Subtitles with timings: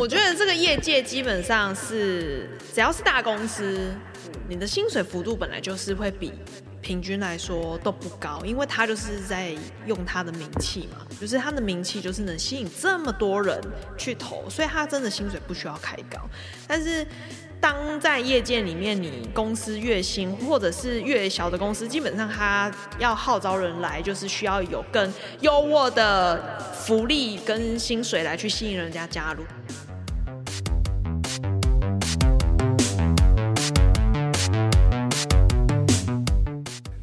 [0.00, 3.94] 我觉得这个业界基本上是，只要是大公司，
[4.48, 6.32] 你的薪水幅度本来就是会比
[6.80, 9.52] 平均来说都不高，因为他就是在
[9.84, 13.60] 用他的名气嘛，就是他的名气就是能吸引这么多人
[13.98, 16.18] 去投，所以他真的薪水不需要开高，
[16.66, 17.06] 但是。
[17.62, 25.12] 当在业界里面，你公司月薪或者是越小的公司，基本上他要号召人来，就是需要有更
[25.42, 29.44] 优渥的福利跟薪水来去吸引人家加入。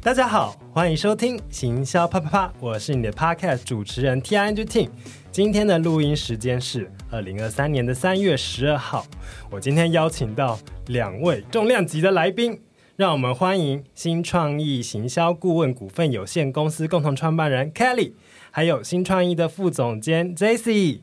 [0.08, 4.88] 大家好，欢迎收听行销啪啪啪，我是你的 Podcast 主持人 Tia Ting。
[5.30, 9.04] 今天的录音时间是二零二三年的三月十二号。
[9.50, 12.58] 我今天邀请到两位重量级的来宾，
[12.96, 18.14] 让我们欢迎新创意行销顾问股份有限公司共同创办人 Kelly，
[18.50, 21.00] 还有新创意的副总监 Jessie。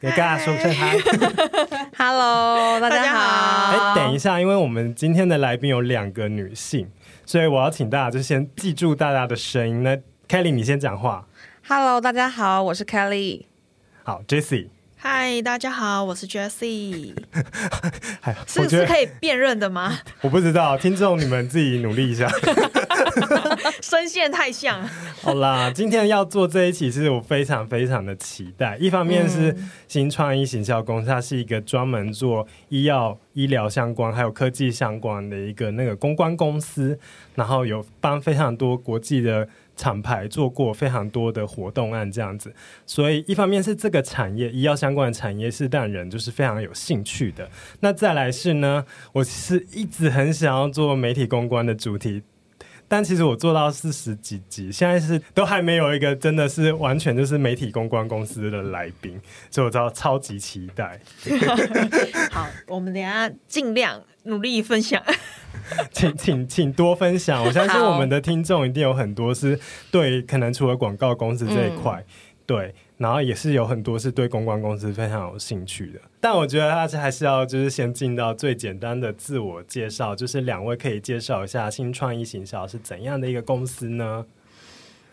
[0.00, 0.96] 给大家说声嗨
[1.96, 1.96] ，Hello，大家好。
[1.96, 2.57] 哎，等
[4.18, 6.90] 一下，因为我们今天的来宾有两个女性，
[7.24, 9.84] 所以我要请大家就先记住大家的声音。
[9.84, 11.28] 那 Kelly，你先讲话。
[11.68, 13.44] Hello，大家好，我是 Kelly。
[14.02, 14.70] 好，Jessie。
[15.00, 17.14] 嗨，大家好，我是 Jessie。
[18.48, 19.96] 是是可以辨认的吗？
[20.22, 22.28] 我不知道，听众你们自己努力一下。
[23.80, 24.82] 声线太像。
[25.22, 28.76] 好啦，今天要做这一期，是我非常非常的期待。
[28.78, 36.98] 一方面是新创意行销公司，它是一个专门做医药、医疗相关还有科技相关的一个那个公关公司，
[37.36, 39.48] 然后有帮非常多国际的。
[39.78, 42.52] 厂牌做过非常多的活动案这样子，
[42.84, 47.48] 所以一方面是这个产业医药相关的产业是让人就是非常有兴趣的。
[47.80, 52.22] 那再来是呢，我是一直很想要做媒体公关的主题，
[52.88, 60.98] 但其实我做到四十几集，现在是都还没有一个真的是完全就是媒体公关公司的来宾，所以我知道超级期待。
[62.32, 65.02] 好，我们等下尽量努力分享。
[65.92, 69.58] 请请请多分享，我相信我们的听众一定有很多是
[69.90, 72.06] 对可能除了广告公司这一块，嗯、
[72.48, 76.00] 对，然后也是有很多是对公关公司非常有兴趣的。
[76.18, 84.24] 但我觉得大家还是要就是先进到最简单的自我介绍，就是两位可以介绍一下新创意行销是怎样的一个公司呢？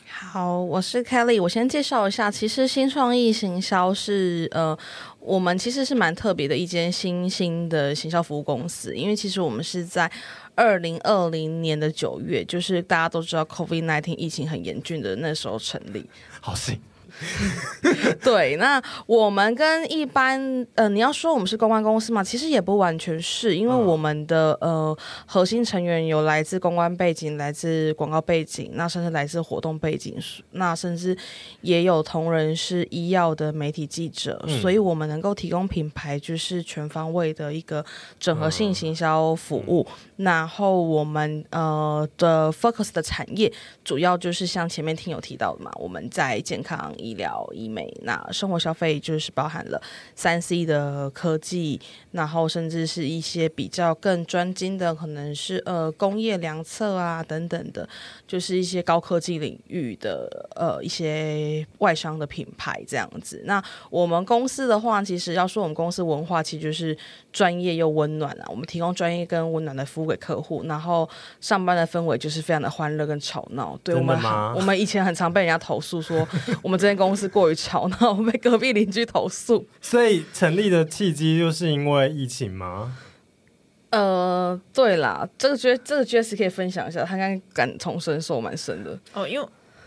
[0.07, 4.77] 好，我是 Kelly，我先介绍一下，其实新创意行销是呃。
[5.19, 10.09] 我们其实是蛮特别的一间新兴的行销服务公司，因为其实我们是在
[10.53, 16.07] 二零二零年的九月，就是大家都知道 COVID nineteen 疫情很严峻的那时候成立。
[16.39, 16.79] 好行。
[18.21, 24.95] 对，那我们跟一般呃，你要说我们是公关公司嘛，其实也不完全是，因为我们的呃
[25.25, 30.15] 核心成员有来自公关背景，来自广告背景，那甚至来自活动背景，
[30.51, 31.17] 那甚至
[31.61, 37.83] 也有同仁是医药的媒体记者，嗯、所以我们能够提供品牌就是全方位的一个
[38.19, 39.85] 整合性行销服务。
[39.87, 43.51] 嗯、然后我们呃的 focus 的产业
[43.83, 46.75] 主要就是像前面听友提到的嘛，我们在健康。
[46.97, 49.81] 医疗、医美，那生活消费就是包含了
[50.15, 51.79] 三 C 的科技，
[52.11, 57.87] 然后甚至是一些比较更专精的，可能是呃工业量测啊等等的，
[58.27, 63.41] 就是一些高科技领域的呃一些外商的品牌这样子。
[63.45, 66.97] 那我们公司的话，其实要说我们公司文化，其实就是
[67.31, 68.45] 专业又温暖啊。
[68.49, 71.07] 我们提供专业跟温暖的服务给客户，然后
[71.39, 73.79] 上班的氛围就是非常的欢乐跟吵闹。
[73.83, 74.17] 对我们，
[74.55, 76.27] 我们以前很常被人家投诉说
[76.63, 76.95] 我们这间。
[76.95, 79.67] 公司过于吵闹，被隔壁邻居投诉。
[79.81, 82.95] 所以成立的契机就是因为疫情吗？
[83.89, 88.97] 呃，对啦，这个觉这个 Jess 可以分享一下，他刚刚感同身受蛮深的。
[89.11, 89.45] 哦，因为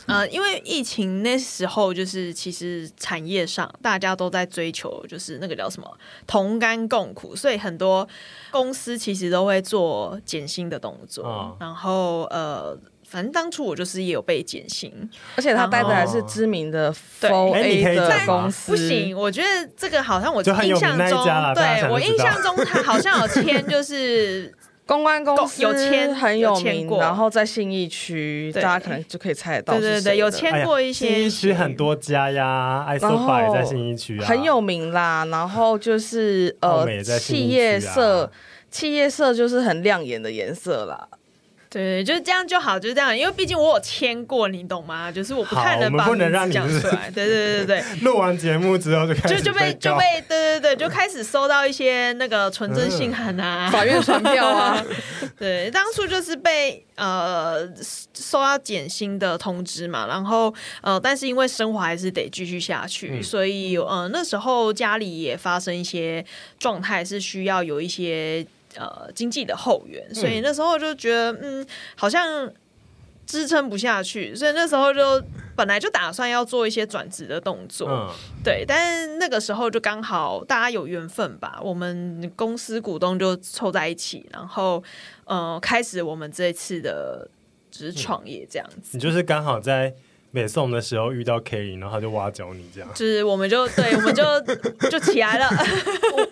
[0.08, 8.08] 呃，因为疫情那时候，就是其实产业上大家都在追求，就是那个叫什么同甘共苦，所以很多
[8.50, 12.76] 公司其实都会做减薪的动作，哦、然后呃。
[13.10, 14.92] 反正当初我就是也有被减薪，
[15.34, 18.70] 而且他待的还是知名的 4A 的公司。
[18.70, 21.24] 不行，我觉得这个好像我印象中，
[21.54, 24.54] 对我印象中他好像有签，就是
[24.88, 29.74] 公关公司有签很有名，然后在信义区，大家可能就可以猜得到。
[29.74, 31.08] 对对对，有签过一些。
[31.08, 35.26] 信义区很多家呀，爱说法也在信义区啊，很有名啦。
[35.26, 38.32] 然后就是呃，企业色，
[38.70, 41.07] 企业色就是很亮眼的颜色啦。
[41.70, 45.12] 对，就是这样就好，就是这样，因为毕竟我有签过，你懂吗？
[45.12, 47.10] 就是我不太能把不能让你讲出来。
[47.10, 54.82] 对对对对 录完节目之后就开始就就被就被对对对，就开始收到一些那个纯真信函啊，嗯、 法院传票啊。
[55.38, 57.68] 对，当初就是被呃
[58.14, 66.24] 收到减薪的通知嘛，然后呃，但是因为生活还是得继续下去，嗯、所以呃那时候家里也发生一些
[66.58, 68.46] 状态，是需要有一些。
[68.76, 71.66] 呃，经济的后援，所以那时候就觉得，嗯，嗯，
[71.96, 72.52] 好像
[73.26, 75.22] 支撑不下去，所以那时候就
[75.56, 78.08] 本来就打算要做一些转职的动作，嗯、
[78.44, 84.82] 对，但是那个时候就刚好大家有缘分吧，我们公司股东就凑在一起，然后
[85.24, 87.28] 呃，开始我们这一次的
[87.70, 88.90] 就是创业这样子。
[88.96, 89.94] 你就是刚好在。
[90.30, 94.22] 北宋的时候遇到 Kerry，然后他就挖角你这样，就是我们就对，我们就
[94.90, 95.48] 就起来了。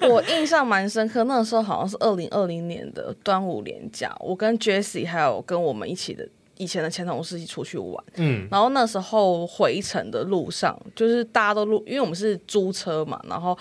[0.03, 6.29] 我我印象蛮深刻，那个时候好像是二零二零年的端午连假，我跟 Jessie 还有跟我们一起的
[6.59, 8.05] 以前的前同事一起出去玩。
[8.17, 13.57] 嗯，然后那时候回程的路上，就是大家都路，因为我们是租车嘛，然后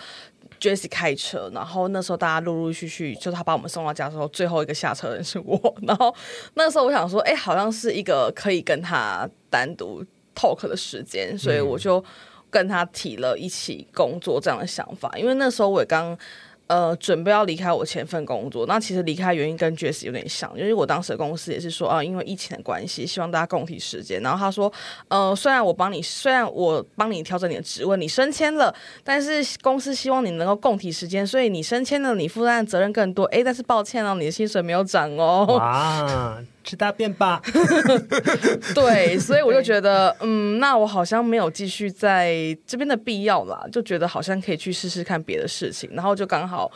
[0.59, 5.75] Jessie 开车，然后那时候大家陆陆续续，就是他把我们送到家之后，最后一个下车的人是我。
[5.83, 6.13] 然后
[6.55, 10.03] 那时候我想说，哎、欸，好像是一个可以跟他单独。
[10.35, 12.03] Talk 的时间，所以我就
[12.49, 15.11] 跟他提了一起工作这样的想法。
[15.17, 16.17] 因为那时候我也刚
[16.67, 24.19] 呃准备要离开我前份工作，那其实离开原因跟 Jess 有点像，因为我当时的公司也是说啊，因为疫情的关系，希望大家共体时间。
[24.21, 24.71] 然后他说，
[25.09, 28.73] 呃，虽然我帮你，虽然我帮你调整你的职位，你升迁了，
[29.03, 33.25] 但是公司希望你能够共体时间，所以你升迁了，你负担的责任更多。
[33.25, 35.45] 哎，但是抱歉哦，你的薪水没有涨哦。
[35.59, 37.39] 哇吃大便吧，
[38.73, 42.35] 对，所以我就觉得，嗯，那我好像没有继续在
[42.65, 46.71] 这边的必要啦，就觉得好像可以去试试看别的事情，然后就刚好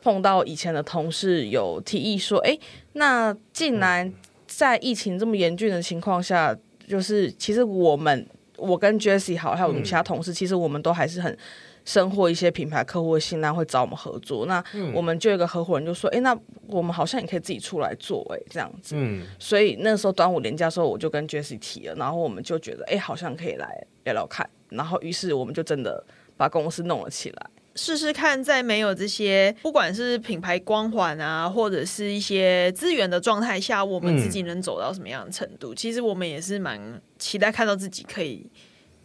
[0.00, 2.56] 碰到以前的同事有提议说，哎，
[2.92, 4.10] 那竟然
[4.46, 6.56] 在疫情这么严峻的情况下，
[6.86, 8.24] 就是其实我们
[8.62, 11.36] 我跟 Jessie 好，还有我们其他同事，其实我们都还是很。
[11.84, 14.62] 深获一些品牌客户的信赖会找我们合作，那
[14.94, 16.38] 我们就有一个合伙人就说：“哎、嗯，那
[16.68, 18.94] 我们好像也可以自己出来做，哎，这样子。
[18.96, 26.04] 嗯”所以那时候端午连假的时候，我就跟 Jessie 提了，然后我们就觉得：“哎，好像可以来聊聊看。”然后于是我们就真的
[26.36, 35.74] 把公司弄了起来，试试看，在没有这些不管是品牌光环啊，或者是一些资源的状态下，我们自己能走到什么样的程度？
[35.74, 38.50] 其实我们也是蛮期待看到自己可以。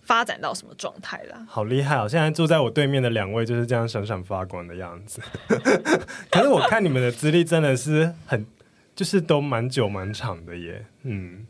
[0.07, 1.45] 发展到什么状态啦？
[1.49, 2.07] 好厉害哦！
[2.07, 5.19] 现在坐在我对面的两位就是这样闪闪发光的样子。
[6.31, 8.45] 可是我看你们的资历真的是很，
[8.95, 10.85] 就是都蛮久蛮长的耶。
[11.03, 11.45] 嗯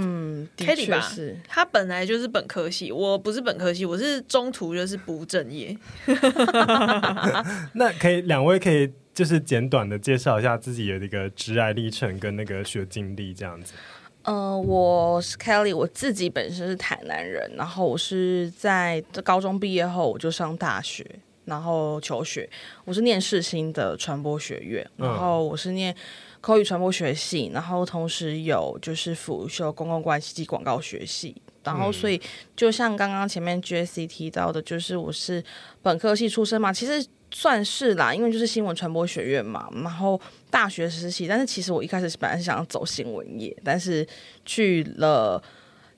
[0.00, 1.36] 嗯，的确是。
[1.48, 5.76] 他本来就是本科系，我不是本科系，我是中途就是不务正业。
[7.74, 13.74] 那可以，两位可以就是简短的介绍一下自己的一个职涯历程跟那个学经历这样子。
[14.22, 21.04] 呃，我是 Kelly，我自己本身是台南人，然后我是在高中毕业后我就上大学，
[21.46, 22.48] 然后求学，
[22.84, 25.94] 我是念世新的传播学院，然后我是念
[26.40, 32.20] 口语传播学系，然后同时有就是辅修公共关系及广告学系，然后所以
[32.56, 35.42] 就像刚刚前面 Jessie 提到的，就是我是
[35.82, 37.06] 本科系出身嘛，其实。
[37.30, 40.18] 算是啦，因为就是新闻传播学院嘛，然后
[40.48, 41.28] 大学实习。
[41.28, 44.06] 但是其实我一开始本来是想要走新闻业，但是
[44.46, 45.42] 去了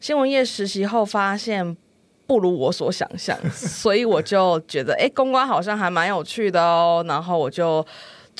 [0.01, 1.77] 新闻业实习后，发现
[2.27, 7.05] 不如我所想象，所以我就觉得，哎，公关好像还蛮有趣的哦。
[7.07, 7.87] 然后我就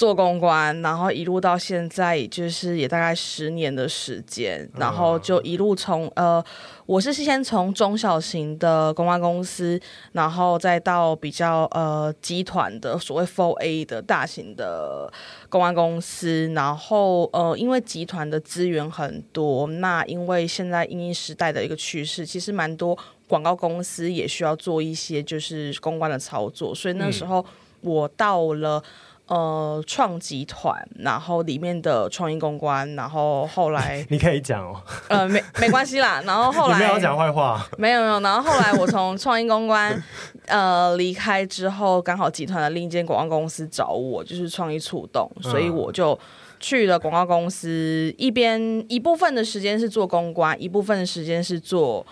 [0.01, 6.43] 做公关，然后一路到现在，就是也大概十年的时间，然后就一路从呃。
[6.87, 9.79] 我是先从中小型的公关公司，
[10.13, 15.13] 然后再到比较呃集团的所谓 Four A 的大型的
[15.51, 27.45] 公关公司，然后呃因为集团的资源很多，那因为现在因应时代的一个趋势，其实蛮多广告公司也需要做一些就是公关的操作，所以那时候
[27.83, 28.83] 我到了。
[29.31, 40.03] 呃，创集团，然后里面的创意公关，然后后来 你可以讲哦，呃，没没关系啦，然后后来没有讲坏话，没有没有，然后后来我从创意公关
[40.49, 46.19] 呃离开之后，刚好集团的另一间广告公司找我，就是创意触动，所以我就
[46.59, 52.05] 去了广告公司，一边一部分的时间是做公关，一部分的时间是做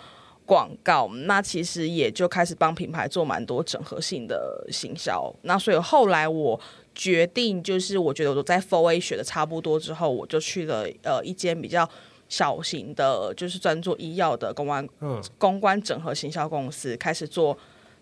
[0.46, 6.60] 广告，那其实也就开始帮品牌做蛮多整合性的行销，那所以后来我。
[6.98, 11.88] 决定就是，我觉得我都在 4A 学的差不多之后，我就去了呃一间比较
[12.28, 17.56] 小型的，就是专做医药的公关，嗯，公关整合行销公司，开始做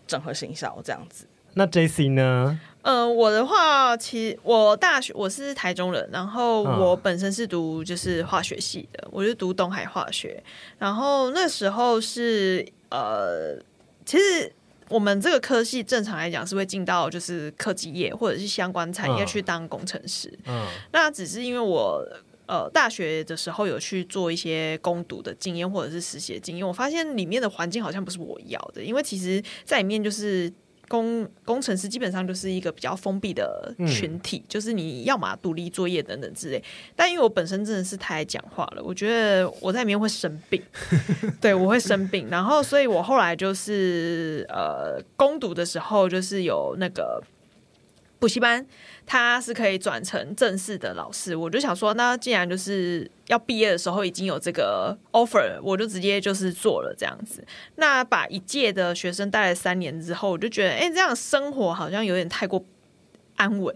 [0.07, 1.27] 整合行销这样子。
[1.59, 2.59] 那 JC 呢？
[2.83, 10.43] 嗯、呃，我的话，其实我大学我是台中人，然后我本身是读就是化学系的，我就读东海化学。
[10.79, 13.57] 然后那时候是呃，
[14.05, 14.51] 其实
[14.89, 20.33] 我们这个科系正常来讲是会进到就是科技业或者是相关产业去当工程师。
[20.47, 22.05] 嗯，那只是因为我
[22.47, 30.53] 呃大学的时候有去做一些攻读的经验或者是实习的经验，我发现里面的环境好像不是我要的，因为其实在里面就是。
[30.89, 36.63] 工工程师基本上就是一个比较封闭的群体，嗯、就是你要么独立作业等等之类。
[36.95, 40.63] 但因为我本身真的是太爱讲话了，我觉得我在里面会生病，
[41.41, 42.29] 对，我会生病。
[42.31, 47.23] 然后，所以我后来就是呃，攻读的时候就是有那个
[48.27, 48.67] 补习班。
[49.09, 57.47] 他是可以转成正式的老师，我就想说，那既然就是要毕业的时候已经有这个 offer，我就直接就是做了这样子。
[57.77, 62.65] 那把一届的学生带来三年之后，我就觉得，哎、这样生活好像有点太过
[63.37, 63.73] 安稳。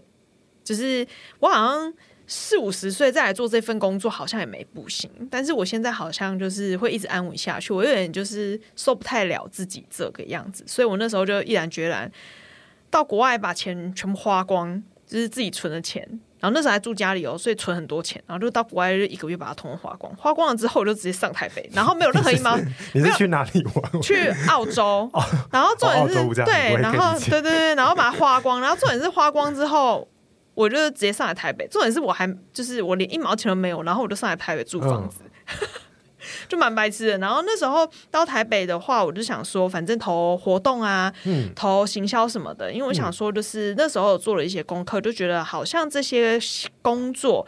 [0.65, 1.07] 就是
[1.39, 1.93] 我好像
[2.27, 5.09] 四五十岁再来做这份工作，好像也没不行。
[5.31, 12.11] 但是我现在好像就是会一直安稳下去，我有点就是受不太了自己这个样子，所以我那时候就毅然决然
[12.91, 14.83] 到国外把钱全部花光。
[15.03, 16.01] 就是自己存的钱，
[16.39, 22.57] 然后那时候还住家里哦，所以存很多钱，然后就到国外就一个月把它通通花光，花光了之后我就直接上台北， 然后没有任何一毛。
[22.93, 24.01] 你是去哪里玩？
[24.01, 25.21] 去澳洲， 哦、
[25.51, 30.07] 然后重点是、哦、对，然后对对对，然后把它花光，然后重点是花光之后，
[30.53, 31.67] 我就直接上来台北。
[31.67, 35.23] 重点是我还就是我连一毛钱都没有，然后我就上来台北租房子。
[35.25, 35.57] 嗯
[36.47, 46.39] 就蛮白痴的，然后那时候到台北的话，我就想说，反正投活动啊，嗯，投行销什么的，因为我想说，就是那时候做了一些功课，就觉得好像这些
[46.81, 47.45] 工作。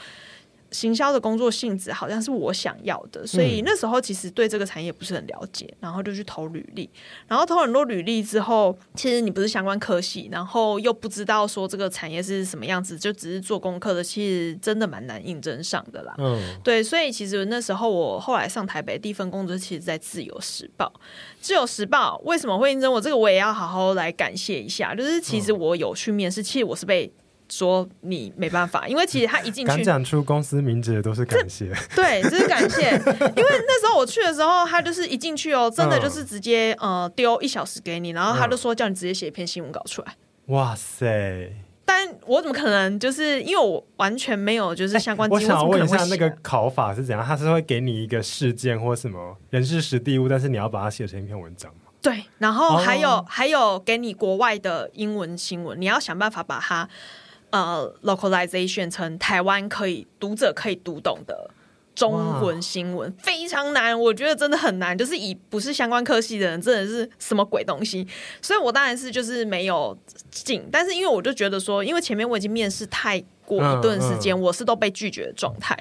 [0.74, 6.90] 行销的工作性质好像是我想要的，所以那时候其实对这个产业不是很了解，然后就去投履历，
[7.28, 16.14] 然后投很多履历之后，其实你不是相关科系，然后又不知道说这个产业是什么样子，就只是做功课的，其实真的蛮难应征上的啦。
[16.18, 20.92] 嗯，对，所以其实那时候我后来上台北第一份工作，其实在自由时报。
[21.40, 23.00] 自由时报为什么会应征我？
[23.00, 27.12] 这个我也要好好来感谢一下，就是其实我有去面试，其实我是被。
[27.54, 32.90] 说你没办法， 因为其实他一进去，敢讲出公司名字的都是感谢，对，这是感谢。
[33.38, 40.16] 因为那时候我去的时候，他就是一进去哦，真的就是直接呃丢一小时给你，然后他就说叫你直接写一篇新闻稿出来。
[40.48, 41.54] 哇塞！
[41.86, 42.98] 但我怎么可能？
[43.00, 45.30] 就是因为我完全没有就是相关。
[45.30, 47.24] 我想问一下，那个考法是怎样？
[47.24, 51.92] 他是会给你一个事件或什么人事实地物，但是你要把它写成一篇文章吗？
[52.02, 56.90] 对，然后还有、哦、还有给你国外的英文新闻，你要想办法把它。
[57.54, 61.52] 呃，localization 成台湾可以读者可以读懂的
[61.94, 64.98] 中文新闻，非常难，我觉得真的很难。
[64.98, 68.08] 就是以不是相关科系的人，真的是什么鬼东西。
[68.42, 69.96] 所以我当然是就是没有
[70.32, 75.78] 进，但是因为我就觉得说，因为前面我已经面试太过一段时间，我是都被拒绝的状态，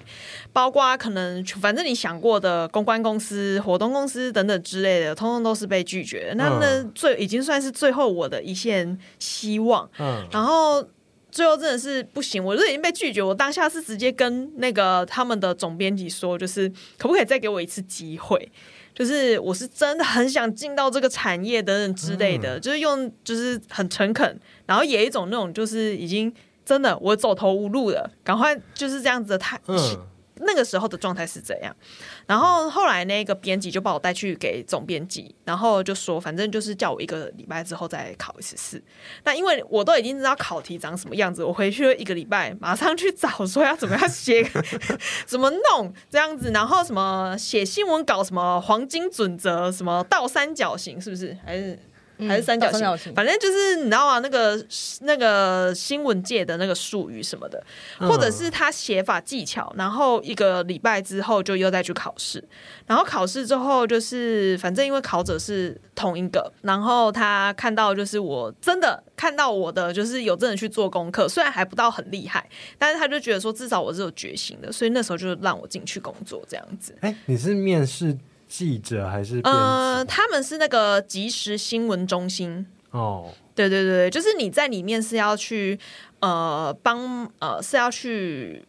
[0.52, 6.34] 包括可能反正你想过的公关公司、活动公司等等之类的，通通都是被拒绝。
[6.36, 9.88] 那那最已经算是最后我的一线希望。
[9.98, 10.86] 嗯，然后。
[11.32, 13.22] 最后真的是不行，我就已经被拒绝。
[13.22, 18.52] 我当下是直接跟那个他们的总编辑说，就是可不可以再给我一次机会？
[18.94, 26.30] 就是我是真的很想进到这个产业等等之类的，嗯、就是用就是很诚恳，然后也一种那种就是已经
[26.64, 29.58] 真的我走投无路了，赶快就是这样子的态。
[29.66, 29.78] 嗯
[30.44, 31.74] 那个时候的状态是怎样，
[32.26, 38.82] 然后后来那个编辑就把我带去给总编辑，然后就说反正就是叫我一个礼拜之后再考一次试。
[39.24, 44.42] 那因为我都已经知道考题长什么样子，我回去了一个礼拜，马上去找说要怎么样写，
[45.26, 51.36] 怎么弄这样子，然后什么写新闻稿，什么黄金准则，什么倒三角形，是不是？
[51.44, 51.78] 还是？
[52.28, 54.64] 还是三角形，嗯、形反正就是你知道啊，那个
[55.00, 57.62] 那个新闻界的那个术语什么的，
[57.98, 62.42] 或者是他写法技巧，然后一个礼拜之后就又再去考试，
[62.86, 72.48] 然后考试之后就是反正因为考者是同一个，然后他看到就是我真的看到我的就是有真的去做功课，虽然还不到很厉害，
[72.78, 76.94] 但是他就觉得说至少我是有决心的，所以那时候就让我进去工作这样子。
[77.00, 78.16] 哎，你是面试？
[78.52, 82.66] 记者还是呃，他们是那个即时新闻中心。
[82.90, 85.78] 哦，对对对，就是你在里面是要去
[86.20, 88.62] 呃帮呃是要去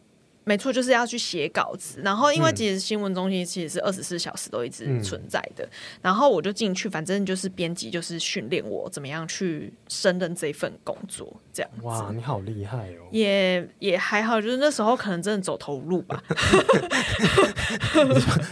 [0.44, 2.00] 没错，就是要去写稿子。
[2.04, 5.64] 然后因为其实新闻中心其实是二十四小时都一直存在的。
[5.64, 5.70] 嗯、
[6.02, 11.86] 然后我就进去，反正就是编辑就是训练我怎么样去胜任这份工作，这样子。
[11.86, 13.08] 哇，你好厉害哦！
[13.10, 16.22] 也也还好，就是那时候可能真的走投无路吧。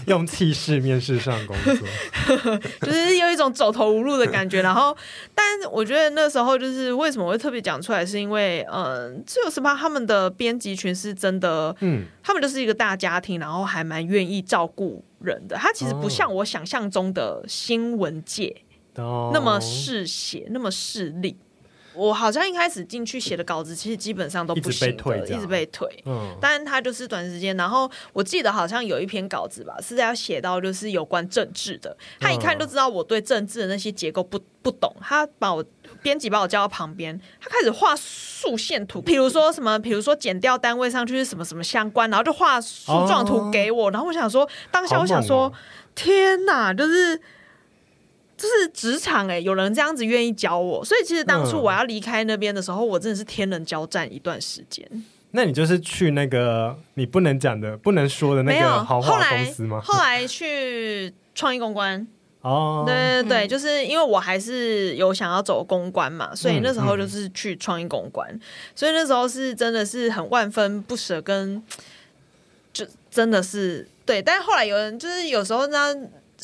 [0.06, 4.61] 用气势面试上工作， 就是有一种走投无路的感觉。
[4.62, 4.96] 然后，
[5.34, 15.56] 但我觉得那时候就是为什么会特别讲出来，是因为嗯，自由时报他们的编辑群是真的，嗯，他们就是一个大家庭，然后还蛮愿意照顾人的。
[15.56, 18.62] 他其实不像我想象中的新闻界
[18.94, 21.36] 那么嗜血，那么势利。
[21.94, 26.02] 我好像一开始进去写的稿子，其实基本上都不行的，一直被退，一直被退。
[26.06, 27.54] 嗯，但他就是短时间。
[27.54, 31.94] 然后我记得好像有一篇稿子吧，是要写到就是有关政治的。
[32.18, 34.90] 他一看就知道我对政治的那些结构不不懂。
[35.02, 35.62] 他把我
[36.02, 43.90] 编辑把我叫到旁边，他开始画竖线图，比如说什么，比如说减掉单位上去是什么什么相关，然后就画树状图给我。
[43.90, 45.52] 然后我想说，当下我想说，
[45.94, 47.21] 天哪，就是。
[48.35, 54.85] 就是职场哎、欸，有人这样子愿意教我，所以其实当初我要离开那边的时候，嗯、我真的是天人交战一段时间。
[55.30, 59.80] 那你就是去那个你不能讲的、不能说的那个豪华公司吗？
[59.80, 62.04] 后来，后来去创意公关
[62.42, 68.40] 哦，对对对，嗯、就是因为我还是有想要走公关嘛，所以那时候就是去创意公关，嗯嗯、
[68.75, 71.62] 所以那时候是真的是很万分不舍，跟
[72.72, 75.94] 就真的是对，但是后来有人就是有时候呢。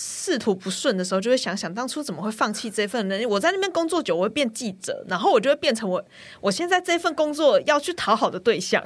[0.00, 3.16] 仕途不顺的时候，就会想想当初怎么会放弃这份呢？
[3.26, 6.00] 我在那边工作久，我会变记者，然后我就会变成我
[6.40, 8.80] 我现在这份工作要去讨好的对象。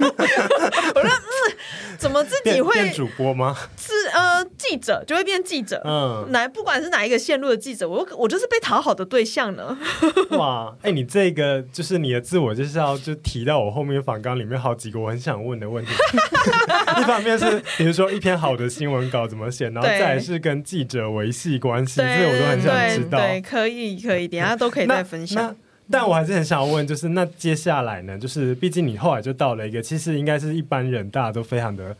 [0.00, 1.33] 我说嗯，
[1.98, 3.56] 怎么自己会变主播吗？
[3.76, 5.82] 是呃，记者就会变记者。
[5.84, 9.76] 嗯，哪不管是哪一个线路的记者，我我就是被讨好的对象呢。
[10.38, 15.92] 哇，哎、欸，你这个就是你的自我介绍，就提到我后面访纲里面好几个我很想问的问题。
[16.98, 20.04] 一方面是比如说一篇好的新闻稿怎么写，然后再。
[20.14, 23.18] 还是跟记者维系关系，这我都很想知道。
[23.18, 25.56] 对，可以，可以，等下都可以再分享。
[25.90, 28.18] 但我还是很想要问，就是那接下来呢？
[28.18, 31.94] 就是毕竟你后来就到了一个，其实应该是一般人大家都非常的，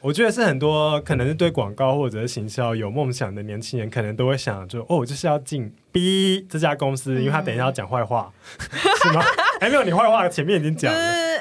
[0.00, 9.22] 我觉得是很多可能是对广告或者是行销有梦想的年轻人，可能都会想就哦，就是要进 B 这家公司，因为他等一下要讲坏话，嗯、是吗？
[9.60, 10.98] 还没有，你坏话前面已经讲了。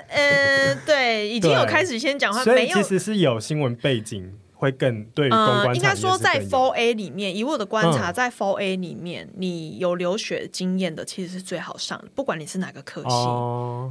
[0.10, 4.34] 呃，对，已经有开始先讲话，所以其实是有新闻背景。
[4.60, 12.08] 会更对公关，应该说在 Four A 里面，以我的观察，在 Four A 里面，你有留学经验的其实是最好上的。
[12.16, 13.16] 不管你是哪个科系，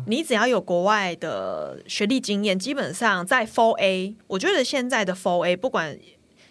[0.08, 5.96] 你只要有国外的学历经验，基本上在 Four A，我觉得现在的 Four A，不管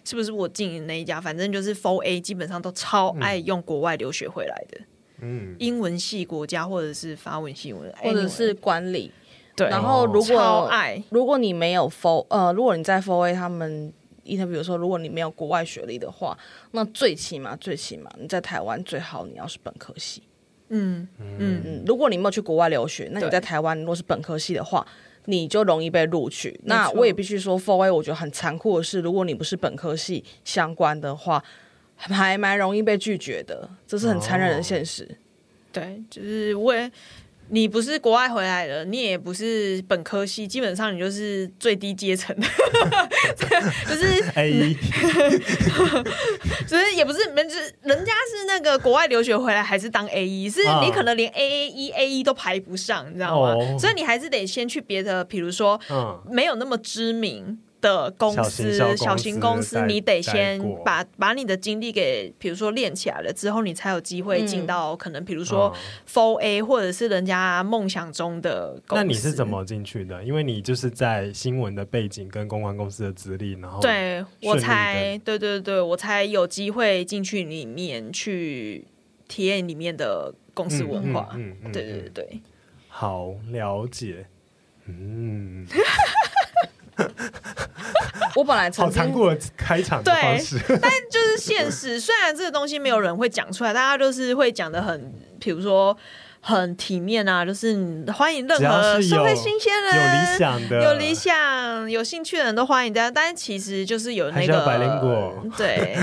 [0.02, 4.80] 是不是我进的那一家，反正就是 Four A，基本上都超爱用国外留学回来的。
[5.20, 9.12] 嗯，英文系国家或者是法文系文，或者是管理。
[9.54, 13.92] 对，然后如果爱如果你没有 Four，呃，如果你在 Four A，他们。
[14.26, 16.36] 因为比如说，如果你没有国外学历的话，
[16.72, 20.22] 那最起码最起码你在台湾最好你要是本科系。
[20.68, 21.82] 嗯嗯嗯。
[21.86, 24.86] 如果你没有去国外留学，那你在台湾如果是本科系的话，
[25.26, 26.58] 你就容易被录取。
[26.64, 31.42] 那我也必须说 f o r A 我觉得很残酷的是，如果你不是本科系相关的话，
[31.94, 35.08] 还蛮容易被拒绝的，这是很残忍的现实。
[35.72, 36.90] 对，就是我也。
[37.48, 42.46] 你不是国外回来的，你也不是本科系，基本上你就是最低阶层的，
[43.88, 44.74] 就是 A，
[46.66, 53.54] 就是也不是，人就是人家是那个国外留学回来，还是当 A E，是你可能连 A A 一 A E 都排不上，你知道吗？
[53.54, 55.80] 哦、所以你还是得先去别的，比如说
[56.30, 57.58] 没有那么知名。
[57.86, 65.72] 的公司，小型公司，你得先把把你的经历给，比如说练起来了之后，你才有机会进到可能，比如说
[66.08, 69.04] Four A 或者是人家梦想中的公司。
[69.04, 70.24] 那你是怎么进去的？
[70.24, 78.84] 因为你就是在新闻的背景跟公关公司的资历，然后对我才对对对，我才有机会进去里面去
[79.28, 81.28] 体验里面的公司文化。
[81.34, 82.40] 嗯，嗯，嗯，对对对，
[82.88, 84.26] 好了解，
[84.86, 85.64] 嗯。
[88.36, 91.98] 我本来曾经好残酷的开场的方式，对， 但就是现实。
[92.00, 95.96] 虽然这个东西没有人会讲出来，大家就是会讲的很，比如说
[96.40, 97.74] 很体面啊，就是
[98.14, 103.10] 欢迎任何社会新鲜人，有理想的、有理想、有兴趣的人都欢迎大家。
[103.10, 105.96] 但是其实就是有那个百灵果， 对，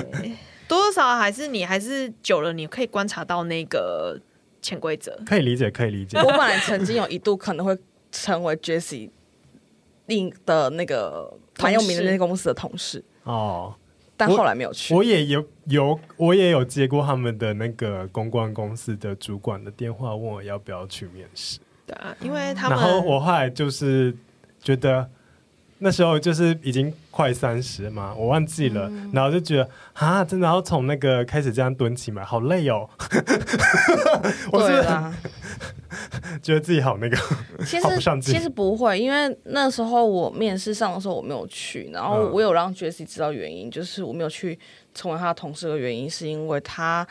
[0.68, 4.20] 多多少少还是你还是久了，你可以观察到那个
[4.62, 5.16] 潜规则。
[5.26, 6.18] 可以理解，可以理解。
[6.18, 7.78] 我本来曾经有一度可能会
[8.12, 9.12] 成为 Jessie
[10.08, 11.32] 另的那个。
[11.60, 13.76] 蛮有名的那些公司的同事哦，
[14.18, 14.92] 但后来没有去。
[14.92, 21.60] 我，我也有有，我也有接过他们的那个公关公司的主管的电话，问我要不要去面试。
[21.86, 22.78] 对啊，因为他们。
[22.78, 24.14] 然后我后来就是
[24.64, 25.08] 觉得
[25.78, 32.90] 那时候就是已经快三十嘛，我忘记了，嗯、然后就觉得啊，真的要从那个开始这样蹲起嘛，好累哦。
[34.52, 35.14] 我是啦，
[36.42, 37.18] 觉得自己好那个，
[37.66, 44.58] 其实其实不会，因为那时候我面试上的时候我没有去，然后我有让 Jessie 知道原因，就是我没有去
[44.94, 47.08] 成为他的同事的原因，是因为他。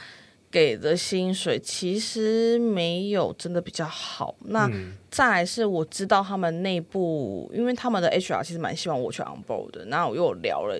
[0.50, 4.34] 给的薪水其实没有真的比较好。
[4.40, 4.70] 那
[5.10, 9.86] 再来是我知道他们内部，因为他们的 HR 其实蛮希望我去 on board 的。
[9.86, 10.78] 那我又聊了，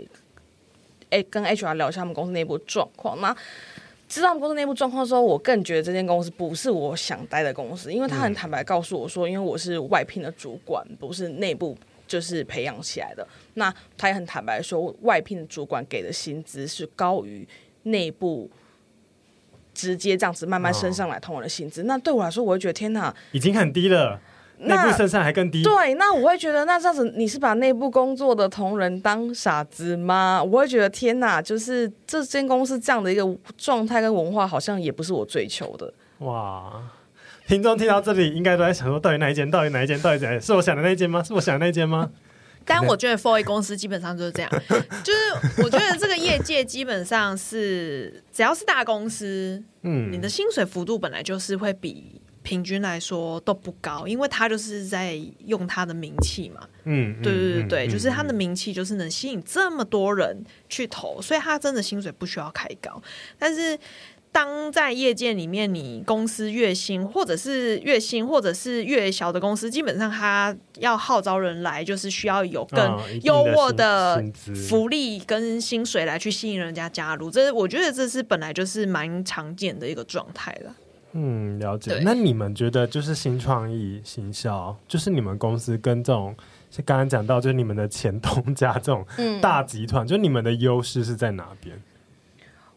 [1.09, 3.19] 哎，跟 HR 聊一下他们公司内部状况。
[3.23, 3.35] 那
[4.13, 11.75] 知道公司内部状况的时候，我更觉得这间公司不是我想待的公司，因为他很坦白告诉我说，因为我是外聘的主管，不是内部
[12.07, 13.27] 就是培养起来的。
[13.55, 17.49] 那他也很坦白说，外聘的主管给的薪资是高于
[17.85, 18.51] 内部。
[19.75, 24.21] 直接这样子慢慢升上来，同我的薪资，那对我来说，我会觉得天哪，已经很低了。
[24.63, 25.63] 内部升上还更低。
[25.63, 30.43] 对，那我会觉得，那这样子你是把内部工作的同仁当傻子吗？
[30.43, 33.23] 我会觉得天哪，就是这间公司这样的一个
[33.57, 35.93] 状态跟文化，好像也不是我追求的。
[36.19, 36.83] 哇，
[37.47, 39.51] 听众听到这里，应该都在想说，到底哪一间？
[39.51, 40.01] 到底哪一间？
[40.01, 40.39] 到底哪？
[40.41, 41.23] 是我想的那一间吗？
[41.23, 42.11] 是我想的那一间吗？
[42.65, 44.49] 但我觉得 f o r A 公司基本上就是这样，
[45.03, 63.03] 就是我觉得这个业界基本上是只要是大公司，嗯，你的薪水幅度本来就是会比平均来说都不高，因为他就是在用他的名气嘛，嗯，对对对对，就是他的名气就是能吸引这么多人去投，所以他真的薪水不需要开高，
[63.39, 63.79] 但是。
[64.35, 74.25] 当在业界里面，你公司月薪，或者是月薪，或者是越小的公司，基本上他要号召人来，就是需要有更优渥的
[74.67, 77.31] 福利跟薪水来去吸引人家加入。
[77.31, 80.75] 这我觉得这是本来就是蛮常见的一个状态了。
[81.13, 82.01] 嗯，了解。
[82.03, 86.35] 那你们觉得就是新创意行销，就是你们公司跟这种，
[86.71, 89.05] 是刚刚讲到，就是你们的前东家这种
[89.41, 91.81] 大集团，嗯、就你们的优势是在哪边？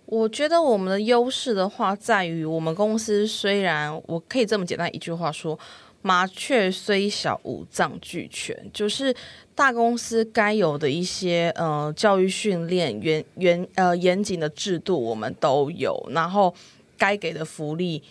[0.06, 5.58] 我觉得我们的优势的话，在于我们公司虽然我可以这么简单一句话说，
[6.02, 9.15] 麻雀虽小，五脏俱全，就是
[9.56, 16.54] 大公司该有的一些呃教育训练、严严呃严谨的制度我们都有，然后
[16.98, 18.04] 该给的福利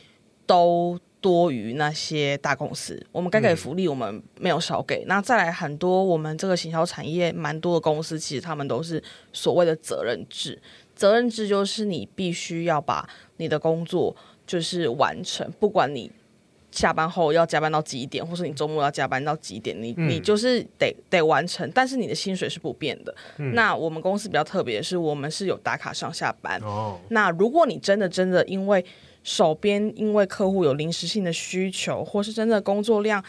[0.46, 3.04] 都多于那些大公司。
[3.10, 5.04] 我们该给的福利我们没有少给。
[5.04, 9.02] 嗯、那再来很多我们这个行销产业蛮多的公司，其实他们都是
[9.32, 10.60] 所谓的责任制。
[10.94, 14.14] 责任制就是你必须要把你的工作
[14.46, 16.10] 就是完成，不管你
[16.70, 23.14] 下班后要加班到几点，或是你周末要加班到几点，你你就是得得完成，但是你的薪水是不变的。
[23.38, 26.60] 嗯、那我们公司比较特别的是，我们是有打卡上下班。
[26.60, 26.98] 哦。
[27.08, 28.84] 那如果你真的真的因为
[29.24, 33.24] 手边因为客户有临时性的需求，或是真的工作量。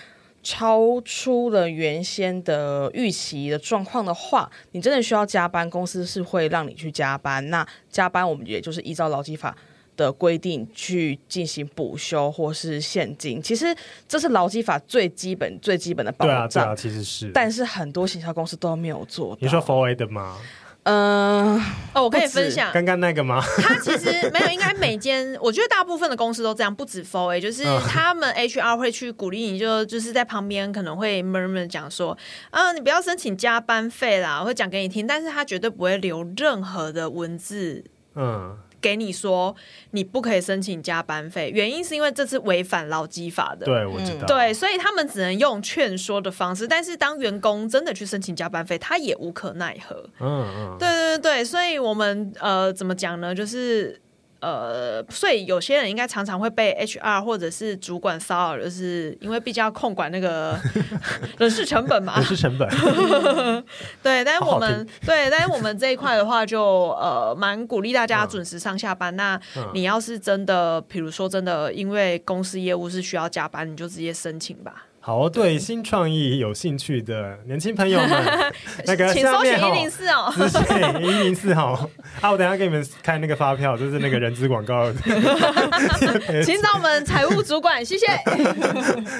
[0.47, 7.49] 超出了原先的预期的状况的话，你真的需要加班，公司是会让你去加班。
[7.49, 9.57] 那加班我们也就是依照劳基法
[9.97, 13.41] 的规定去进行补休或是现金。
[13.41, 13.75] 其实
[14.07, 16.47] 这是劳基法最基本最基本的保障。
[16.47, 17.31] 对啊，对啊，其实是。
[17.33, 19.35] 但是很多行销公司都没有做。
[19.41, 20.37] 你说 4A 的吗？
[20.85, 21.59] 嗯，
[21.93, 23.43] 哦，我可以分享刚刚那个吗？
[23.57, 32.15] 他其实 没有，应该每间，我觉得大部分的公司都这样，不止 For A，就是他们 HR 会去鼓励你就，就就是在旁边可能会 murmur 讲说，
[32.51, 37.83] 啊，你不要申请加班费啦，我会讲给你听，但是他绝对不会留任何的文字，
[38.15, 38.55] 嗯。
[38.85, 39.55] 给你说
[39.91, 43.65] 你不可以申请加班费，原因是因为这是违反劳基法的。
[43.65, 44.27] 对，我知道。
[44.27, 50.07] 对，所以他们只能用劝说的方式，但是当员工真的去申请加班费，他也无可奈何。
[50.19, 50.77] 嗯嗯。
[50.77, 53.33] 对对对，所以我们呃怎么讲呢？
[53.33, 53.99] 就是。
[54.45, 60.55] 呃，所以有些人应该常常会被 HR 或者是主管骚扰，就是因为毕竟要控管那个
[61.39, 62.17] 人事成本嘛。
[62.17, 62.69] 人事成本。
[64.03, 69.13] 对，但是我们对，但是我们这一块的话就，就呃蛮鼓励大家准时上下班。
[69.15, 69.41] 嗯、那
[69.73, 74.85] 你要是真的，比如说真的，因为公司业务是需要加班，你就直接申请吧。
[75.05, 78.09] 好，对新创意有兴趣的年轻朋友们，
[78.87, 81.75] 那个请搜寻一零四哦，私信一零四号。
[82.19, 84.91] 好， 我等下给你们开那个发票，就是那个人资广告。
[86.43, 88.07] 请找我们财务主管，谢谢。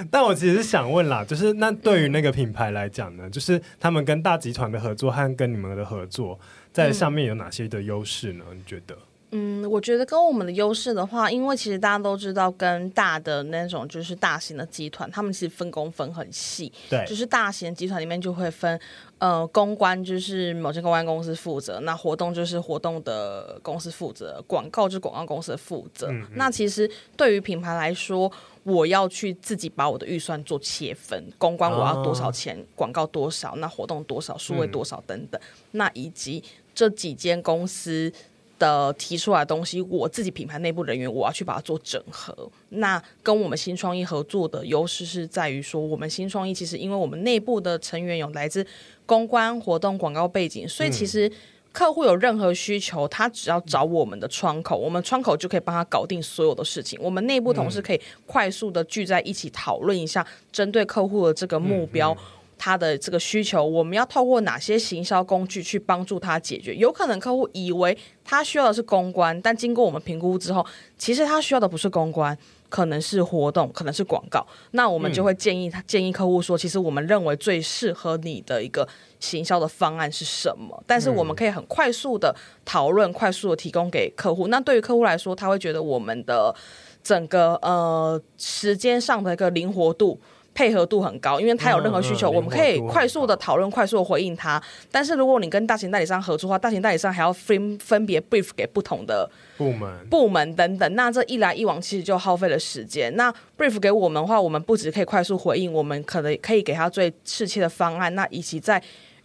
[0.09, 6.39] 但我其实想问啦，就是那对于那个品牌来讲呢，就是他们跟大集团的合作和跟你们的合作，
[6.73, 8.43] 在上面有哪些的优势呢？
[8.55, 8.97] 你觉得？
[9.37, 16.71] 嗯，我觉得跟我们的优势的话，因为其实大家都知道，跟大的那种就是大型的集团，他们其实分工分很细。
[16.89, 18.79] 对，就是大型集团里面就会分，
[19.17, 26.07] 呃，公关就是某些公关公司负责，那活动就是活动的公司负责，广告就是广告公司的负责。
[26.09, 28.31] 嗯嗯，那其实对于品牌来说，
[28.63, 36.41] 我要去自己把我的预算做切分，公关我要多少钱，哦、广告多少，那活动多少，数位多少等等，嗯、那以及
[36.73, 38.13] 这几间公司。
[38.57, 42.49] 的提出来的东西，我自己品牌内部人员我要去把它做整合。
[42.69, 48.65] 那跟我们新创意合作的优势是在于说，我们新创意其实因为我们内部的成员有来自
[49.05, 51.31] 公关、活动、广告背景，所以其实
[51.71, 56.97] 客户有任何需求，他只要找我们的窗口，我们窗口就可以帮他搞定所有的事情。
[57.01, 62.15] 我们内部同事可以快速的聚在一起讨论一下，针对客户的这个目标。
[62.57, 66.73] 他的这个需求，我们要透过哪些行销工具去帮助他解决？
[66.75, 70.65] 有可能客户以为他需要的是公关，但经过我们评估之后，
[70.97, 72.37] 其实他需要的不是公关，
[72.69, 74.45] 可能是活动，可能是广告。
[74.71, 78.87] 那我们就会建议他，建议客户说，其实我们认为最适合你的一个
[79.19, 80.81] 行销的方案是什么？
[80.87, 84.47] 但是我们可以很快速的讨论，快速的提供给客户。
[84.47, 86.55] 那对于客户来说，他会觉得我们的
[87.03, 90.19] 整个呃时间上的一个灵活度。
[90.55, 94.59] 配合度很高，因为他有任何需求，嗯嗯、我们可以快速的讨论，快速的回应他。
[94.89, 103.13] 但是如果你跟大型代理商合作的话，大型代理商还要分分别 brief 给不同的部门、部门等等，那这一来一往，其实就耗费了时间。
[103.17, 108.15] 那 brief 给我们的话，我们不只可以快速回应，我们可能可以给他最适切的方案。
[108.15, 108.81] 那以及在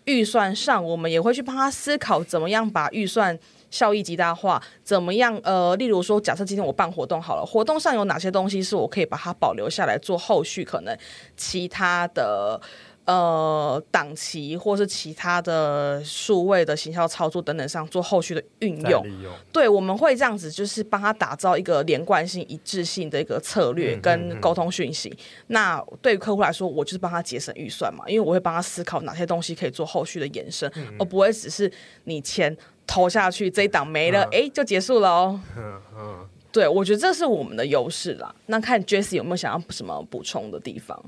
[0.07, 3.39] 预算上，我们也会去帮他思考怎么样把预算。
[3.71, 5.41] 效益极大化，怎么样？
[5.43, 10.97] 呃，例如说，假设今天我办活动好了，活动上有哪些东西是我可以把它保留下来做后续可能
[11.37, 12.61] 其他的
[13.05, 19.05] 呃档期，或是其他的数位的行销操作等等上做后续的运用。
[19.53, 25.09] 对，我们会这样子，就是帮他打造一个连贯性、一致性的一个策略跟沟通讯息。
[25.09, 25.45] 嗯嗯嗯。
[25.49, 31.71] 那对于客户来说，我就是帮他节省预算嘛，因为我会帮他思考哪些东西可以做后续的延伸，而不会只是
[32.05, 32.57] 你签。
[32.91, 35.41] 投下去，这一档没了，哎、嗯，就结束了哦。
[35.57, 38.35] 嗯嗯，对，我觉得这是我们的优势啦。
[38.47, 41.01] 那看 Jessie 有没有想要什么补充的地方？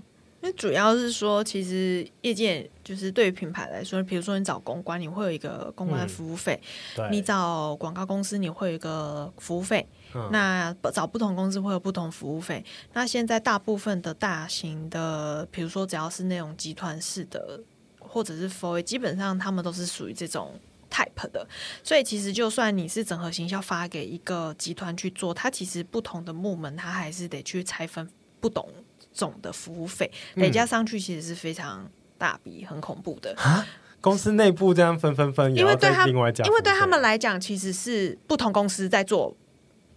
[0.42, 6.57] 因为主要是说，其实业界就是对于品牌来说，比如说你找公关，你会有一个公关服务费；
[6.99, 9.85] 嗯、你找广告公司，你会有一个服务费。
[10.14, 12.64] 嗯、那找不同公司会有不同服务费。
[12.92, 17.61] 那现在大部分的大型的，比如说只要是那种集团式的，
[17.99, 20.53] 或者是 4A，基本上他们都是属于这种。
[20.92, 21.46] Type 的，
[21.83, 28.07] 所以其实就算你是整合行销发给一个集团去做，它其实不同的部门，它还是得去拆分
[28.40, 28.68] 不懂
[29.14, 33.35] 种的服务费，累加上去其实是非常大笔、很恐怖的。
[33.38, 33.66] 啊，
[34.02, 36.31] 公司内部这样分分分，因为对他，因为
[36.62, 39.35] 对他们来讲，其实是不同公司在做。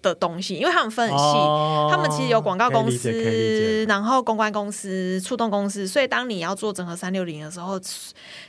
[0.09, 7.79] 的东西，因为他们分很细，哦、他们其实有广告公司，然后公关公司、触动公司，所以当你要做整合三六零的时候，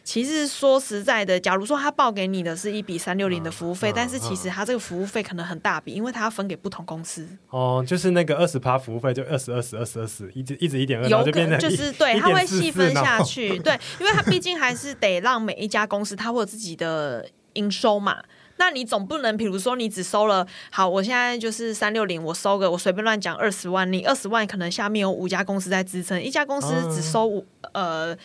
[0.05, 7.27] 其实说实在的，假如说他报给你的是一笔三六零的服务费，但是其实他这个服务费可能很大笔，因为他要分给不同公司。
[7.51, 18.23] 哦，就是那个二十趴服务费就二十二十二十二十，一直一直一点二，有可就是对，他会细分下去，对，因为他毕竟还是得让每一家公司他会有自己的营收嘛。
[18.59, 28.17] 那你总不能，比如说你只收了，好，我现在就是三六零，我收个我随便乱讲二十万，你二十万可能下面有五家公司在支撑，一家公司只收五、嗯、呃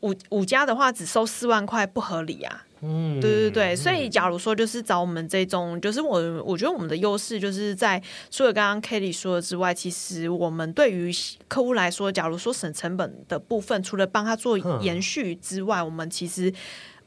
[0.00, 2.64] 五五家的话只收四万块，不合理啊。
[2.82, 11.14] 嗯，对对对，所以假如说就是找我们这种，就是我我觉得我们的优势就是在除了刚刚 Kelly 说的之外，其实我们对于
[11.46, 16.52] 客户来说，假如说省成本的部分，除了帮他做延续之外，嗯、我们其实。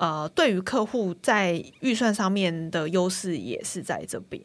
[0.04, 4.42] 呃，对于客户在预算上面的优势也是在这边，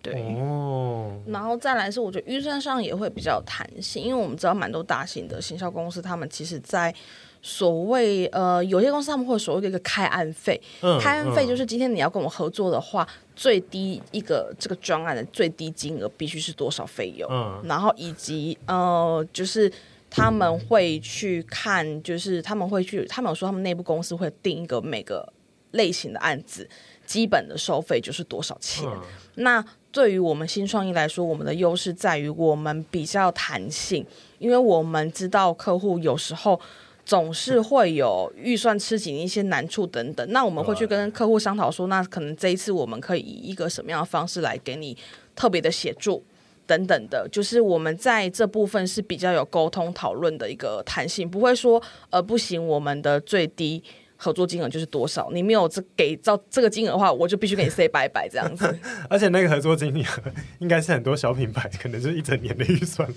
[0.00, 0.14] 对。
[0.40, 1.20] 哦。
[1.26, 6.94] 然后再来是，我觉得预算上也会比较弹性，因为我们知道蛮多大型的行销公司，他们其实，在
[7.42, 19.70] 所谓呃，有些公司他们会所谓的一个开案费，嗯、开案费就是今天你要跟我们合作的话，嗯、最低一个这个专案的最低金额必须是多少费用，嗯，然后以及呃，就是。
[20.16, 25.30] 他们会去看，就是他们会去，他们有说他们内部公司会定一个每个
[25.72, 26.66] 类型的案子
[27.04, 28.88] 基本的收费就是多少钱。
[28.88, 29.02] 嗯、
[29.34, 34.06] 那对于我们新创意来说，我们的优势在于我们比较弹性，
[34.38, 36.58] 因为我们知道客户有时候
[37.04, 40.26] 总是会有预算吃紧一些难处等等。
[40.32, 44.96] 那我们会去跟客户商讨说，那可能这一次我们可以以一个什么样的方式来给你
[45.34, 46.24] 特别的协助。
[46.66, 53.82] 等等的，就是我们在这部分是比较有沟通讨论的一个弹性，不会说呃不行，我们的最低
[54.16, 58.78] 合作金额就是多少，你没有这给到这个金额的话，我就必须给你 say 拜拜这样子。
[59.08, 60.04] 而且那个合作金额
[60.58, 63.08] 应该是很多小品牌可能就是一整年的预算。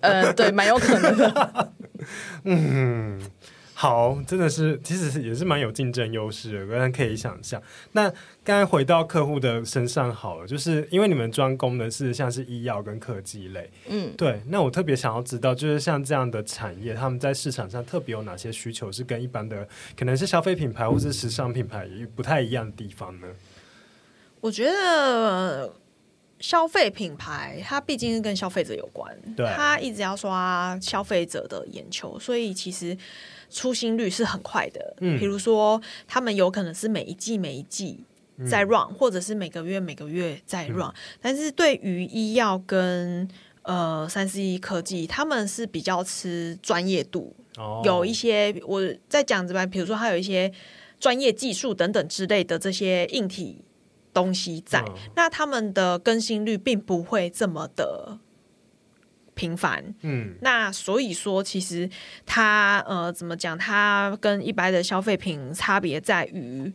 [0.00, 1.72] 呃，对，蛮有可能的。
[2.44, 3.20] 嗯。
[3.80, 7.62] 好，真的是，其实是也是蛮有竞争优势的，当然可以想象。
[7.92, 8.12] 那
[8.42, 14.42] 刚才回到客户的身上好了，就是因为你们专攻的是像是医药跟科技类，嗯，对。
[14.48, 23.28] 那我特别想要知道，就是像这样的产业，他们在市场上特别有哪些需求，是跟一般的可能是消费品牌或是时尚品牌不太一样的地方呢？
[24.40, 25.72] 我觉得
[26.40, 32.98] 消费品牌它毕竟是跟消费者有关，对，它一直要刷消费者的眼球，所以其实。
[33.50, 38.04] 出新率是很快的，嗯，比如说他们有可能是每一季每一季
[38.48, 40.94] 在 run，嗯，或者是每个月每个月在 run，嗯。
[41.20, 43.28] 但是对于医药跟
[43.62, 50.52] 呃三 C 科技，他们是比较吃专业度，哦，有一些我在讲之外，比如说还有一些
[51.00, 53.64] 专业技术等等之类的这些硬体
[54.12, 58.18] 东西在，哦，那他们的更新率并不会这么的。
[59.38, 61.88] 频繁，嗯，那所以说，其实
[62.26, 63.56] 它呃，怎么讲？
[63.56, 66.72] 它跟一般的消费品差别在于，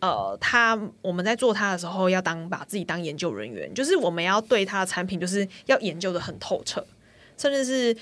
[0.00, 6.86] 呃，它我们在做它的时候，要当把自己当研究人员，就是我们要对它的产品，就是要研究的很透彻，
[7.38, 7.96] 甚至是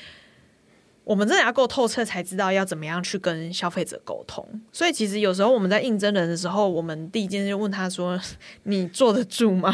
[1.04, 4.44] 我们真的要够透彻，才知道要怎么样去跟消费者沟通。
[4.72, 8.20] 所以，其实有时候我们在应征人的时候，我们第一件事就问他说
[8.64, 9.72] ：“你坐得住吗？”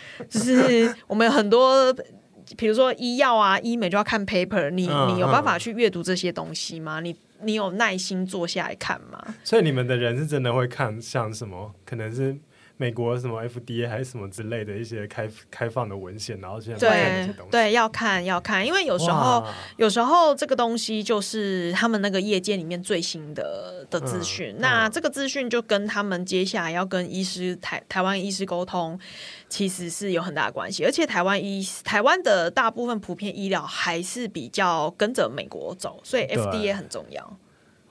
[0.30, 1.92] 就是我们有很多。
[2.56, 7.00] 比如说医药啊、医美就要看 paper，你你有办法去阅读这些东西吗？
[7.00, 9.34] 你你有耐心坐下来看吗？
[9.44, 11.74] 所以你们的人是真的会看像什么？
[11.84, 12.36] 可能是。
[12.80, 17.50] 美国什么 FDA 还是什么之类的一些开开放的文献，然后现在看那些东西。
[17.50, 24.54] 对，对，要看要看，因为有时候有时候这个东西就是他们那个业界里面最新的的资讯。
[24.56, 28.98] 嗯、那这个资讯就跟他们接下来要跟医师台台湾医师沟通，
[29.50, 30.82] 其实是有很大的关系。
[30.86, 37.36] 而且台湾医台湾的大部分普遍医疗还是比较跟着美国走，所以 FDA 很重要。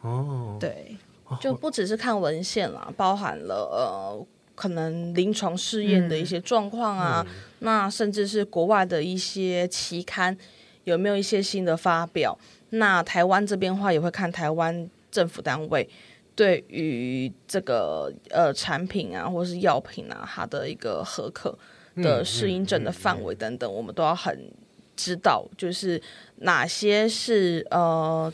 [0.02, 0.98] 哦，对，
[1.40, 4.28] 就不只是看文献啦，包含了呃。
[4.60, 7.26] 可能临床试验的一些状况啊，
[7.60, 10.38] 那甚至是国外的一些期刊
[10.84, 12.38] 有没有一些新的发表？
[12.72, 15.90] 那台湾这边的话也会看台湾政府单位
[16.36, 21.58] 对于这个呃产品啊或是药品啊它的一个合可
[21.96, 24.52] 的适应症的范围等等，我们都要很
[24.98, 26.02] 知道，就是
[26.40, 28.32] 哪些是呃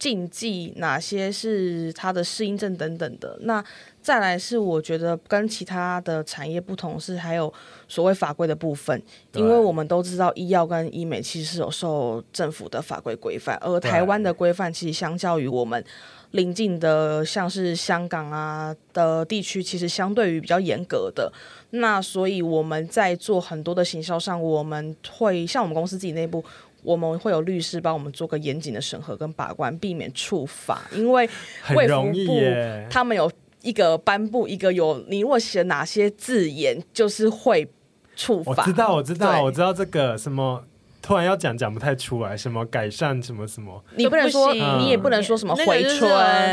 [0.00, 3.64] 禁忌，哪些是它的适应症等等的那。
[4.02, 7.52] 再来是我觉得跟其他的产业不同是还有
[7.86, 9.00] 所谓法规的部分，
[9.34, 15.84] 因为我们都知道医药跟医美其实是有受政府的法规规范，而台湾的规范其实相较于我们
[16.30, 21.30] 邻近的像是香港啊的地区，其实相对于比较严格的。
[21.70, 26.42] 那所以我们在做很多的行销上，我们会像我们公司自己内部，
[26.82, 31.28] 我们会有律师帮我们做个严谨的审核跟把关，避免触法，因为
[31.74, 32.40] 卫福部
[32.88, 33.30] 他们有。
[33.62, 37.68] 一个颁布一个有你如果写哪些字眼，就是会
[38.16, 38.52] 触发。
[38.52, 40.64] 我知道，我知道，我知道这个什么，
[41.02, 46.00] 突然要讲讲不太出来，什么改善什么什么，你不能说，你也不能说什么回春，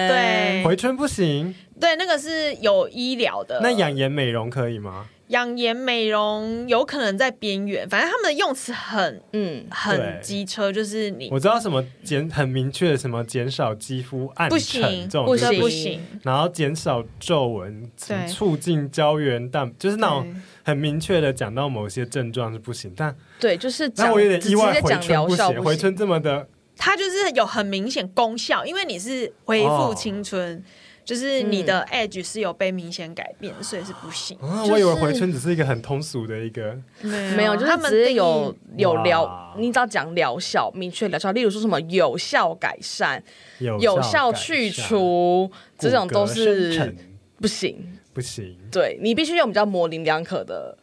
[0.07, 1.53] 对，回春不行。
[1.79, 3.59] 对，那个是有医疗的。
[3.61, 5.07] 那养颜美容可以吗？
[5.27, 9.65] 养颜美容有可能在边缘，反正他们的用词很嗯。
[9.69, 17.89] 很机车，就是你我知道什么减很明确的什么减少肌肤暗沉这种不行不行，然后减少皱纹，
[18.27, 30.55] 促进胶原蛋，就是那种很明确的讲到某些症状是不行，但对就是那我有点意外，回春不行，回春这么的，它就是有很明显功效，因为你是恢复青春。
[30.57, 30.63] 哦
[31.07, 34.37] 就是你的 edge 是有被明显改变，所以是不行。
[34.39, 43.23] 啊，我以为回春只是一个很通俗的一个，没有，就是只是有有疗，你只要讲疗效，明确疗效，例如说什么有效改善、
[43.59, 46.93] 有效去除，这种都是
[47.39, 48.57] 不行，不行。
[48.69, 50.77] 对，你必须用比较模棱两可的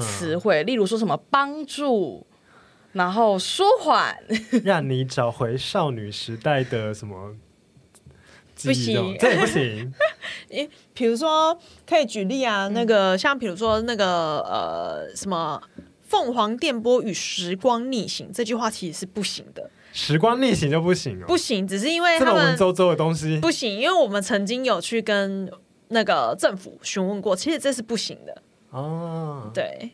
[0.00, 2.24] 词汇，例如说什么帮助，
[2.92, 4.16] 然后舒缓，
[4.62, 7.34] 让你找回少女时代的什么。
[8.68, 9.92] 不行，这也不行。
[10.50, 15.60] 你，比如说，可以举例啊，那个像比如说那个呃，什么
[16.02, 19.70] “凤凰电波与时光逆行”这句话其实是不行的。
[19.92, 21.24] 时光逆行就不行哦？
[21.26, 25.50] 不行，只是因为他们这么文绉绉的东西不行，因为我们曾经有去跟
[25.88, 28.42] 那个政府询问过，其实这是不行的。
[28.70, 29.92] 哦，对。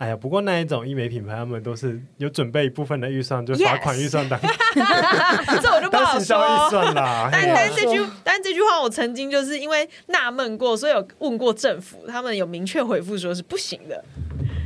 [0.00, 5.60] 哎呀，不过那一种医美品牌，他们都是有准备一部分的预算，就罚款预算单，Yes!
[5.60, 6.38] 这我就不好说。
[6.38, 7.28] 预算啦。
[7.30, 14.02] 但但这句但这句话，我曾经就是因为纳闷过，所以有问过政府，他们有明确回复说是不行的。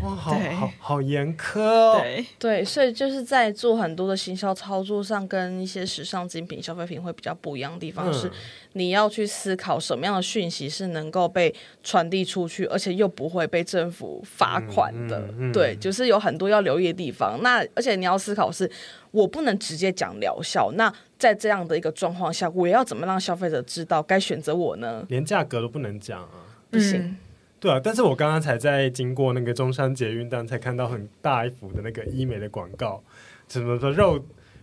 [0.05, 1.99] 哇，好好好严苛哦。
[1.99, 8.31] 对对，所以就是在做很多的行销操作上，跟一些时尚精品消费品会比较不一样的地方是，
[8.75, 15.21] 你要去思考什么样的讯息是能够被传递出去，而且又不会被政府罚款的。
[15.21, 17.41] 嗯嗯嗯、对，就是有很多要留意的地方。
[17.43, 18.71] 那而且你要思考是，
[19.11, 20.71] 我不能直接讲疗效。
[20.75, 25.07] 那在这样的一个状况下，我要怎么让消费者知道该选择我呢？
[25.09, 27.17] 连价格都不能讲啊，不行。
[27.65, 33.03] 嗯对啊，但是我刚刚才在经过那个中山捷运站，才看到很大一幅的那个医美的广告，
[33.47, 34.23] 怎么说肉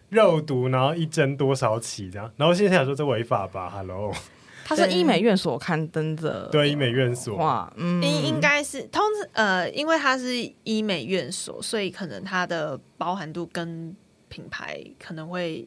[0.10, 4.14] 肉毒，然后一针多少起这样，然后现在想说这违法吧？Hello，
[4.64, 9.02] 它是医美院所刊登的， 对，医美院所哇，嗯，应应该是通
[9.34, 13.96] 呃，因为它是医美院所，所以可能它的包含度跟
[14.30, 15.66] 品牌可能会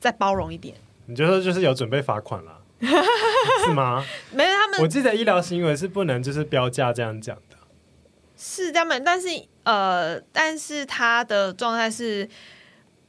[0.00, 0.74] 再包容一点。
[1.06, 2.58] 你就说就是有准备罚款了？
[3.66, 4.04] 是吗？
[4.32, 7.56] 没有，他们我记得医疗行为是不能就是标价这样讲的。
[8.36, 9.28] 是他们，但是
[9.62, 12.28] 呃，但是他的状态是，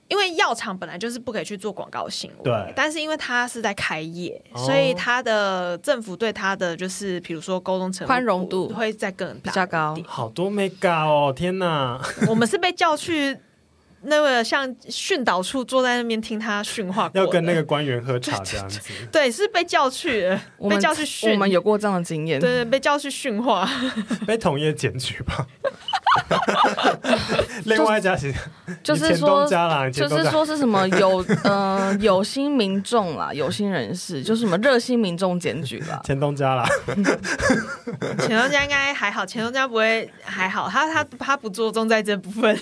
[0.07, 2.73] 因为药厂本来就是不可以去做广告行为，对。
[2.75, 9.97] 但是因为他是在开业，哦、所以他的政府对他的就是，比如说沟通成宽容度会再更大比较高。
[10.05, 11.99] 好多没搞哦，天哪！
[12.29, 13.37] 我们是被叫去。
[14.05, 18.79] 那个像训导处坐在那边听他训话，要跟那个官员喝茶这样子。
[19.11, 20.37] 对，是被叫去，
[20.69, 21.31] 被叫去训。
[21.31, 22.39] 我们有过这样的经验。
[22.39, 23.69] 对对，被叫去训话，
[24.25, 25.45] 被同业检举吧。
[27.65, 28.33] 另外一家是，
[28.83, 29.47] 就是说，
[29.91, 36.01] 就是说是什么有 呃有心民众啦，有心人士，就是什么热心民众检举啦。
[36.05, 36.65] 钱东家啦，
[38.19, 42.55] 钱东家应该还好，钱东家不会还好，他他他不着重在这部分。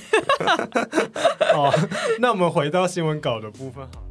[1.54, 1.74] 哦，
[2.20, 4.04] 那我们回到新闻稿的部分好。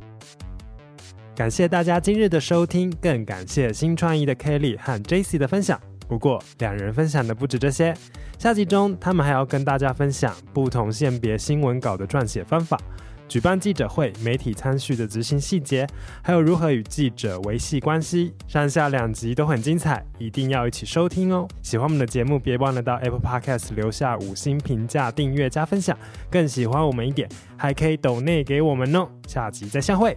[1.34, 5.80] 感谢大家今日的收听，更感谢新创意的 Kelly 和 JC 的分享。
[6.12, 7.94] 不过，两人分享的不止这些。
[8.38, 12.78] 下集中，他们还要跟大家分享不同性别新闻稿的撰写方法、
[13.26, 15.86] 举办记者会、媒体参叙的执行细节，
[16.22, 18.34] 还有如何与记者维系关系。
[18.46, 21.48] 上下两集都很精彩，一定要一起收听哦！
[21.62, 25.96] 喜欢我们的节目，别忘了到 Apple Podcast 留下五星评价、订阅加分享。
[26.30, 29.08] 更喜欢我们一点，还可以抖内给我们哦！
[29.26, 30.14] 下集再相会。